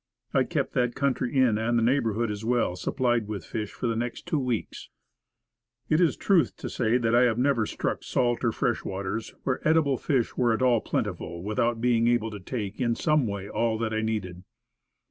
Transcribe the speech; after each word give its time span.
I 0.33 0.45
kept 0.45 0.73
that 0.73 0.95
country 0.95 1.35
inn, 1.35 1.59
and 1.59 1.77
the 1.77 1.83
neighborhood 1.83 2.31
as 2.31 2.43
well, 2.43 2.75
sup 2.75 2.97
plied 2.97 3.27
with 3.27 3.45
fish 3.45 3.71
for 3.71 3.85
the 3.85 3.95
next 3.95 4.25
two 4.25 4.39
weeks. 4.39 4.89
It 5.89 6.01
is 6.01 6.17
truth 6.17 6.57
to 6.57 6.71
say 6.71 6.97
that 6.97 7.13
I 7.13 7.21
have 7.25 7.37
never 7.37 7.67
struck 7.67 8.03
salt 8.03 8.43
or 8.43 8.51
fresh 8.51 8.83
waters, 8.83 9.35
where 9.43 9.61
edible 9.63 9.97
fish 9.99 10.35
were 10.35 10.53
at 10.55 10.63
all 10.63 10.81
plenty, 10.81 11.13
without 11.43 11.81
being 11.81 12.07
able 12.07 12.31
to 12.31 12.39
take, 12.39 12.81
in 12.81 12.95
some 12.95 13.27
way, 13.27 13.47
all 13.47 13.77
that 13.77 13.93
I 13.93 14.01
needed. 14.01 14.43